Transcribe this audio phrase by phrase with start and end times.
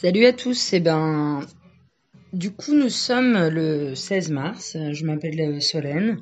[0.00, 1.40] Salut à tous, eh ben,
[2.32, 6.20] du coup nous sommes le 16 mars, je m'appelle Solène,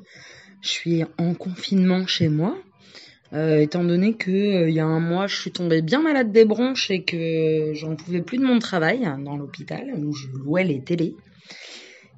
[0.63, 2.57] je suis en confinement chez moi,
[3.33, 6.31] euh, étant donné que euh, il y a un mois je suis tombée bien malade
[6.31, 10.63] des bronches et que j'en pouvais plus de mon travail dans l'hôpital où je louais
[10.63, 11.13] les télés.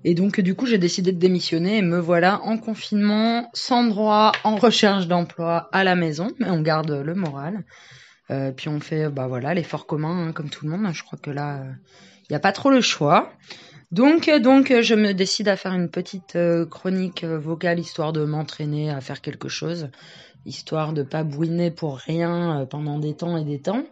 [0.05, 4.31] Et donc du coup j'ai décidé de démissionner et me voilà en confinement, sans droit,
[4.45, 7.65] en recherche d'emploi à la maison, mais on garde le moral.
[8.31, 10.93] Euh, puis on fait bah voilà l'effort commun hein, comme tout le monde.
[10.93, 11.73] Je crois que là il euh,
[12.29, 13.31] n'y a pas trop le choix.
[13.91, 18.91] Donc donc je me décide à faire une petite euh, chronique vocale histoire de m'entraîner
[18.91, 19.89] à faire quelque chose,
[20.45, 23.83] histoire de pas bouiner pour rien pendant des temps et des temps.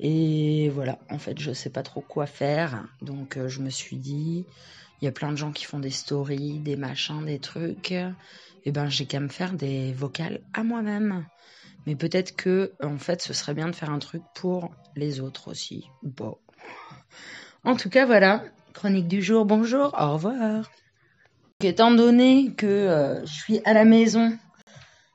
[0.00, 4.44] Et voilà, en fait, je sais pas trop quoi faire, donc je me suis dit
[5.00, 7.92] il y a plein de gens qui font des stories, des machins, des trucs.
[7.92, 11.26] Et eh ben j'ai qu'à me faire des vocales à moi-même.
[11.86, 15.48] Mais peut-être que, en fait, ce serait bien de faire un truc pour les autres
[15.48, 15.88] aussi.
[16.02, 16.36] Bon.
[17.64, 18.42] En tout cas, voilà.
[18.72, 20.70] Chronique du jour, bonjour, au revoir.
[21.62, 24.36] étant donné que euh, je suis à la maison,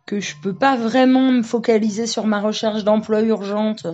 [0.05, 3.85] que je peux pas vraiment me focaliser sur ma recherche d'emploi urgente,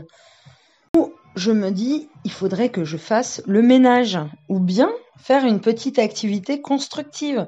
[1.35, 4.17] je me dis, il faudrait que je fasse le ménage
[4.47, 7.47] ou bien faire une petite activité constructive.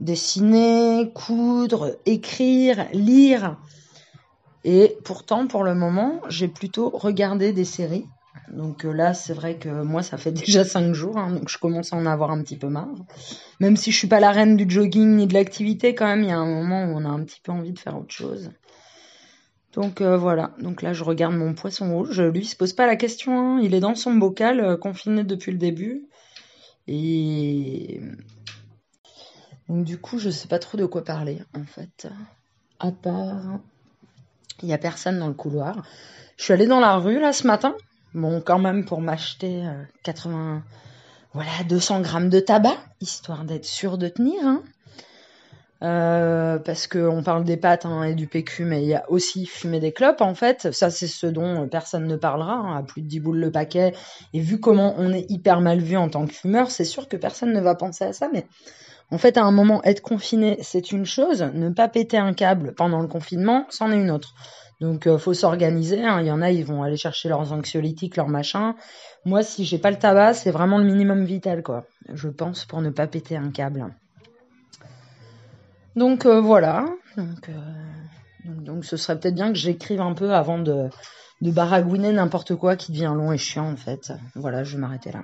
[0.00, 3.56] Dessiner, coudre, écrire, lire.
[4.68, 8.04] Et pourtant, pour le moment, j'ai plutôt regardé des séries.
[8.48, 11.56] Donc euh, là, c'est vrai que moi, ça fait déjà cinq jours, hein, donc je
[11.56, 12.96] commence à en avoir un petit peu marre.
[13.60, 16.30] Même si je suis pas la reine du jogging ni de l'activité, quand même, il
[16.30, 18.50] y a un moment où on a un petit peu envie de faire autre chose.
[19.72, 22.86] Donc euh, voilà, donc là je regarde mon poisson rouge, lui il se pose pas
[22.86, 23.60] la question, hein.
[23.62, 26.06] il est dans son bocal, euh, confiné depuis le début.
[26.88, 28.00] Et
[29.68, 32.08] donc du coup je sais pas trop de quoi parler en fait.
[32.80, 33.60] À part
[34.62, 35.82] il y a personne dans le couloir.
[36.36, 37.74] Je suis allée dans la rue là ce matin.
[38.14, 39.64] Bon, quand même pour m'acheter
[40.04, 40.58] 80, euh,
[41.34, 44.42] voilà, 200 grammes de tabac, histoire d'être sûr de tenir.
[44.42, 44.62] Hein.
[45.82, 49.44] Euh, parce qu'on parle des pâtes hein, et du PQ, mais il y a aussi
[49.44, 50.72] fumer des clopes en fait.
[50.72, 53.92] Ça, c'est ce dont personne ne parlera, hein, à plus de 10 boules le paquet.
[54.32, 57.18] Et vu comment on est hyper mal vu en tant que fumeur, c'est sûr que
[57.18, 58.30] personne ne va penser à ça.
[58.32, 58.46] Mais
[59.10, 61.42] en fait, à un moment, être confiné, c'est une chose.
[61.54, 64.34] Ne pas péter un câble pendant le confinement, c'en est une autre.
[64.80, 66.04] Donc, euh, faut s'organiser.
[66.04, 66.20] Hein.
[66.20, 68.74] Il y en a, ils vont aller chercher leurs anxiolytiques, leurs machins.
[69.24, 71.84] Moi, si j'ai pas le tabac, c'est vraiment le minimum vital, quoi.
[72.12, 73.86] Je pense pour ne pas péter un câble.
[75.94, 76.84] Donc euh, voilà.
[77.16, 77.22] Euh,
[78.44, 80.90] donc, ce serait peut-être bien que j'écrive un peu avant de,
[81.40, 84.12] de baragouiner n'importe quoi qui devient long et chiant en fait.
[84.34, 85.22] Voilà, je vais m'arrêter là.